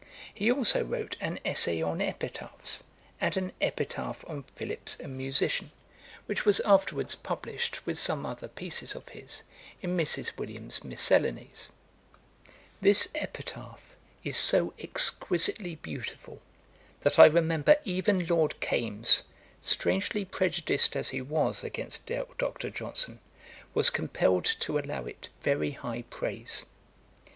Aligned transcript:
He 0.33 0.51
also 0.51 0.83
wrote 0.83 1.15
an 1.21 1.39
'Essay 1.45 1.79
on 1.79 2.01
Epitaphs,' 2.01 2.81
and 3.19 3.37
an 3.37 3.51
'Epitaph 3.61 4.25
on 4.27 4.41
Philips, 4.55 4.99
a 4.99 5.07
Musician,' 5.07 5.69
which 6.25 6.43
was 6.43 6.59
afterwards 6.61 7.13
published 7.13 7.85
with 7.85 7.99
some 7.99 8.25
other 8.25 8.47
pieces 8.47 8.95
of 8.95 9.07
his, 9.09 9.43
in 9.79 9.95
Mrs. 9.95 10.35
Williams's 10.39 10.83
Miscellanies. 10.83 11.69
This 12.81 13.09
Epitaph 13.13 13.95
is 14.23 14.37
so 14.37 14.73
exquisitely 14.79 15.75
beautiful, 15.75 16.41
that 17.01 17.19
I 17.19 17.27
remember 17.27 17.77
even 17.85 18.25
Lord 18.25 18.59
Kames, 18.59 19.21
strangely 19.61 20.25
prejudiced 20.25 20.95
as 20.95 21.09
he 21.09 21.21
was 21.21 21.63
against 21.63 22.07
Dr. 22.07 22.71
Johnson, 22.71 23.19
was 23.75 23.91
compelled 23.91 24.45
to 24.61 24.79
allow 24.79 25.05
it 25.05 25.29
very 25.41 25.73
high 25.73 26.01
praise. 26.09 26.65